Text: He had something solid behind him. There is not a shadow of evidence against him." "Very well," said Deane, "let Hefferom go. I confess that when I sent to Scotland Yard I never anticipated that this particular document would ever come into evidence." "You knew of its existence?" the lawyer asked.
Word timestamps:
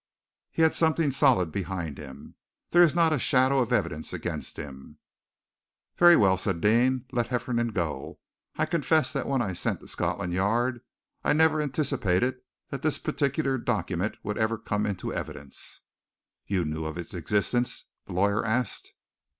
He 0.49 0.63
had 0.63 0.73
something 0.73 1.11
solid 1.11 1.51
behind 1.51 1.99
him. 1.99 2.33
There 2.71 2.81
is 2.81 2.95
not 2.95 3.13
a 3.13 3.19
shadow 3.19 3.59
of 3.59 3.71
evidence 3.71 4.13
against 4.13 4.57
him." 4.57 4.97
"Very 5.95 6.15
well," 6.15 6.37
said 6.37 6.59
Deane, 6.59 7.05
"let 7.11 7.27
Hefferom 7.27 7.71
go. 7.71 8.17
I 8.55 8.65
confess 8.65 9.13
that 9.13 9.27
when 9.27 9.43
I 9.43 9.53
sent 9.53 9.79
to 9.81 9.87
Scotland 9.87 10.33
Yard 10.33 10.81
I 11.23 11.33
never 11.33 11.61
anticipated 11.61 12.41
that 12.71 12.81
this 12.81 12.97
particular 12.97 13.59
document 13.59 14.17
would 14.23 14.39
ever 14.39 14.57
come 14.57 14.87
into 14.87 15.13
evidence." 15.13 15.81
"You 16.47 16.65
knew 16.65 16.85
of 16.85 16.97
its 16.97 17.13
existence?" 17.13 17.85
the 18.07 18.13
lawyer 18.13 18.43
asked. 18.43 18.93